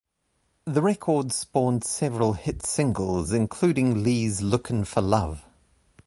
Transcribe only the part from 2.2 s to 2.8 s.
hit